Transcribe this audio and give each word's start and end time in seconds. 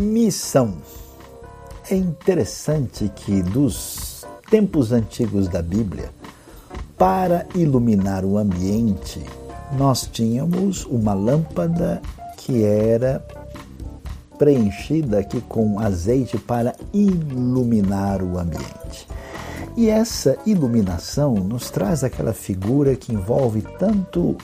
Missão. 0.00 0.74
É 1.90 1.94
interessante 1.94 3.12
que 3.14 3.42
dos 3.42 4.24
tempos 4.50 4.90
antigos 4.90 5.48
da 5.48 5.60
Bíblia, 5.60 6.10
para 6.96 7.46
iluminar 7.54 8.24
o 8.24 8.38
ambiente, 8.38 9.22
nós 9.76 10.08
tínhamos 10.10 10.86
uma 10.86 11.12
lâmpada 11.12 12.00
que 12.38 12.64
era 12.64 13.22
preenchida 14.38 15.18
aqui 15.18 15.42
com 15.42 15.78
azeite 15.78 16.38
para 16.38 16.74
iluminar 16.92 18.22
o 18.22 18.38
ambiente. 18.38 19.06
E 19.76 19.90
essa 19.90 20.38
iluminação 20.46 21.34
nos 21.34 21.70
traz 21.70 22.02
aquela 22.02 22.32
figura 22.32 22.96
que 22.96 23.12
envolve 23.12 23.62
tanto 23.78 24.36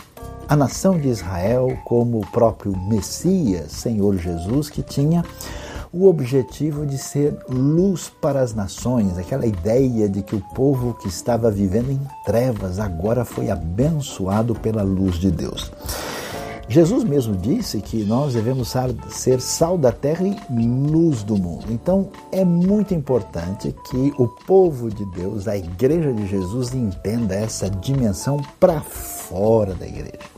a 0.49 0.57
nação 0.57 0.99
de 0.99 1.09
Israel 1.09 1.79
como 1.84 2.20
o 2.20 2.27
próprio 2.27 2.75
Messias, 2.89 3.70
Senhor 3.70 4.16
Jesus, 4.16 4.70
que 4.70 4.83
tinha 4.83 5.23
o 5.93 6.06
objetivo 6.06 6.87
de 6.87 6.97
ser 6.97 7.37
luz 7.48 8.11
para 8.20 8.41
as 8.41 8.55
nações, 8.55 9.19
aquela 9.19 9.47
ideia 9.47 10.09
de 10.09 10.23
que 10.23 10.34
o 10.34 10.41
povo 10.55 10.95
que 10.95 11.09
estava 11.09 11.51
vivendo 11.51 11.91
em 11.91 12.01
trevas 12.25 12.79
agora 12.79 13.25
foi 13.25 13.51
abençoado 13.51 14.55
pela 14.55 14.83
luz 14.83 15.16
de 15.16 15.30
Deus. 15.30 15.70
Jesus 16.67 17.05
mesmo 17.05 17.34
disse 17.34 17.80
que 17.80 18.05
nós 18.05 18.34
devemos 18.34 18.75
ser 19.09 19.41
sal 19.41 19.78
da 19.78 19.91
terra 19.91 20.27
e 20.27 20.37
luz 20.51 21.23
do 21.23 21.37
mundo. 21.37 21.67
Então 21.70 22.11
é 22.30 22.45
muito 22.45 22.92
importante 22.92 23.75
que 23.91 24.12
o 24.19 24.28
povo 24.28 24.91
de 24.91 25.05
Deus, 25.12 25.48
a 25.48 25.56
igreja 25.56 26.12
de 26.12 26.27
Jesus, 26.27 26.75
entenda 26.75 27.34
essa 27.34 27.70
dimensão 27.70 28.39
para 28.61 28.83
fora 28.83 29.75
da 29.75 29.87
igreja. 29.87 30.38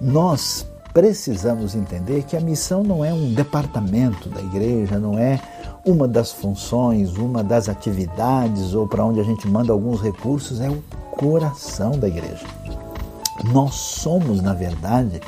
Nós 0.00 0.66
precisamos 0.92 1.74
entender 1.74 2.22
que 2.22 2.36
a 2.36 2.40
missão 2.40 2.82
não 2.82 3.04
é 3.04 3.12
um 3.12 3.32
departamento 3.32 4.28
da 4.28 4.40
igreja, 4.40 4.98
não 4.98 5.18
é 5.18 5.40
uma 5.84 6.08
das 6.08 6.32
funções, 6.32 7.16
uma 7.16 7.44
das 7.44 7.68
atividades 7.68 8.74
ou 8.74 8.86
para 8.88 9.04
onde 9.04 9.20
a 9.20 9.22
gente 9.22 9.46
manda 9.46 9.72
alguns 9.72 10.00
recursos, 10.02 10.60
é 10.60 10.68
o 10.68 10.82
coração 11.12 11.92
da 11.92 12.08
igreja. 12.08 12.46
Nós 13.52 13.74
somos, 13.74 14.40
na 14.40 14.54
verdade, 14.54 15.20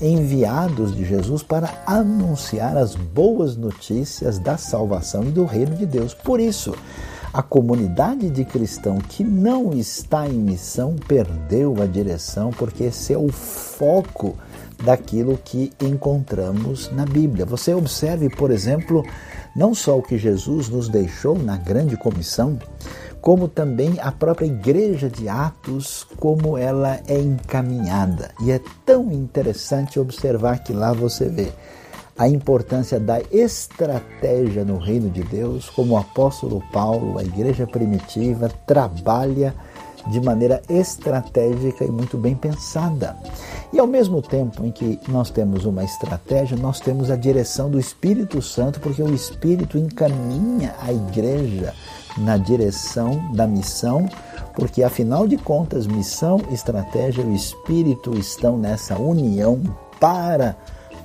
enviados 0.00 0.94
de 0.94 1.04
Jesus 1.04 1.42
para 1.42 1.70
anunciar 1.86 2.76
as 2.76 2.94
boas 2.94 3.56
notícias 3.56 4.38
da 4.38 4.56
salvação 4.56 5.24
e 5.24 5.30
do 5.30 5.44
reino 5.44 5.74
de 5.74 5.86
Deus. 5.86 6.14
Por 6.14 6.40
isso, 6.40 6.74
a 7.36 7.42
comunidade 7.42 8.30
de 8.30 8.46
cristão 8.46 8.96
que 8.96 9.22
não 9.22 9.74
está 9.74 10.26
em 10.26 10.38
missão 10.38 10.96
perdeu 11.06 11.82
a 11.82 11.84
direção, 11.84 12.50
porque 12.50 12.84
esse 12.84 13.12
é 13.12 13.18
o 13.18 13.30
foco 13.30 14.34
daquilo 14.82 15.38
que 15.44 15.70
encontramos 15.78 16.90
na 16.92 17.04
Bíblia. 17.04 17.44
Você 17.44 17.74
observe, 17.74 18.30
por 18.30 18.50
exemplo, 18.50 19.04
não 19.54 19.74
só 19.74 19.98
o 19.98 20.02
que 20.02 20.16
Jesus 20.16 20.70
nos 20.70 20.88
deixou 20.88 21.38
na 21.38 21.58
grande 21.58 21.94
comissão, 21.94 22.58
como 23.20 23.48
também 23.48 24.00
a 24.00 24.10
própria 24.10 24.46
igreja 24.46 25.10
de 25.10 25.28
Atos, 25.28 26.06
como 26.16 26.56
ela 26.56 27.00
é 27.06 27.20
encaminhada. 27.20 28.30
E 28.40 28.50
é 28.50 28.58
tão 28.86 29.12
interessante 29.12 30.00
observar 30.00 30.60
que 30.60 30.72
lá 30.72 30.94
você 30.94 31.28
vê 31.28 31.52
a 32.18 32.28
importância 32.28 32.98
da 32.98 33.20
estratégia 33.30 34.64
no 34.64 34.78
reino 34.78 35.10
de 35.10 35.22
Deus, 35.22 35.68
como 35.68 35.94
o 35.94 35.98
apóstolo 35.98 36.62
Paulo, 36.72 37.18
a 37.18 37.22
igreja 37.22 37.66
primitiva, 37.66 38.50
trabalha 38.66 39.54
de 40.06 40.20
maneira 40.20 40.62
estratégica 40.68 41.84
e 41.84 41.90
muito 41.90 42.16
bem 42.16 42.34
pensada. 42.34 43.16
E 43.72 43.78
ao 43.78 43.86
mesmo 43.86 44.22
tempo 44.22 44.64
em 44.64 44.70
que 44.70 44.98
nós 45.08 45.30
temos 45.30 45.64
uma 45.64 45.84
estratégia, 45.84 46.56
nós 46.56 46.80
temos 46.80 47.10
a 47.10 47.16
direção 47.16 47.68
do 47.68 47.78
Espírito 47.78 48.40
Santo, 48.40 48.80
porque 48.80 49.02
o 49.02 49.14
Espírito 49.14 49.76
encaminha 49.76 50.74
a 50.80 50.92
igreja 50.92 51.74
na 52.16 52.36
direção 52.38 53.32
da 53.34 53.46
missão, 53.46 54.08
porque 54.54 54.82
afinal 54.82 55.26
de 55.26 55.36
contas, 55.36 55.86
missão, 55.86 56.40
estratégia 56.50 57.22
e 57.22 57.26
o 57.26 57.34
Espírito 57.34 58.16
estão 58.16 58.56
nessa 58.56 58.96
união 58.96 59.60
para 60.00 60.56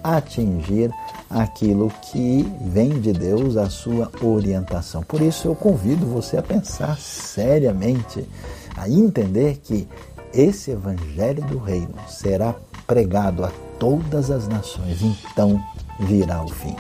atingir 0.04 0.92
aquilo 1.30 1.92
que 2.12 2.44
vem 2.62 3.00
de 3.00 3.14
Deus, 3.14 3.58
a 3.58 3.70
sua 3.70 4.12
orientação. 4.22 5.04
Por 5.04 5.22
isso 5.22 5.48
eu 5.48 5.56
convido 5.56 6.06
você 6.06 6.38
a 6.38 6.44
pensar 6.44 6.98
seriamente, 6.98 8.28
a 8.78 8.90
entender 8.90 9.58
que 9.64 9.88
esse 10.34 10.72
evangelho 10.72 11.44
do 11.46 11.58
reino 11.58 11.94
será 12.08 12.56
pregado 12.88 13.44
a 13.44 13.52
todas 13.80 14.30
as 14.30 14.48
nações, 14.48 15.02
então 15.02 15.62
virá 16.00 16.44
o 16.44 16.50
fim. 16.50 16.76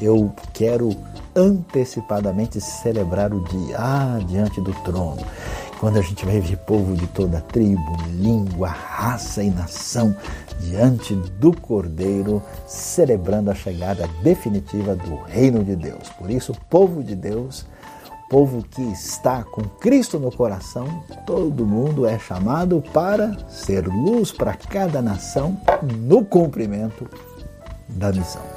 Eu 0.00 0.32
quero 0.52 0.90
antecipadamente 1.34 2.60
celebrar 2.60 3.32
o 3.32 3.44
dia, 3.44 3.76
ah, 3.78 4.18
diante 4.26 4.60
do 4.60 4.72
trono, 4.82 5.22
quando 5.78 5.98
a 5.98 6.02
gente 6.02 6.24
vai 6.24 6.40
ver 6.40 6.56
povo 6.58 6.94
de 6.94 7.06
toda 7.08 7.40
tribo, 7.40 7.96
língua, 8.08 8.68
raça 8.68 9.42
e 9.42 9.50
nação 9.50 10.16
diante 10.60 11.14
do 11.14 11.52
Cordeiro, 11.52 12.42
celebrando 12.66 13.50
a 13.50 13.54
chegada 13.54 14.08
definitiva 14.22 14.96
do 14.96 15.16
reino 15.16 15.62
de 15.62 15.76
Deus. 15.76 16.08
Por 16.18 16.30
isso, 16.30 16.54
povo 16.70 17.02
de 17.02 17.14
Deus, 17.14 17.66
povo 18.30 18.62
que 18.62 18.82
está 18.82 19.44
com 19.44 19.62
Cristo 19.62 20.18
no 20.18 20.32
coração, 20.32 21.02
todo 21.26 21.66
mundo 21.66 22.06
é 22.06 22.18
chamado 22.18 22.82
para 22.92 23.36
ser 23.48 23.86
luz 23.86 24.32
para 24.32 24.54
cada 24.54 25.02
nação 25.02 25.60
no 25.98 26.24
cumprimento 26.24 27.08
da 27.88 28.10
missão. 28.12 28.55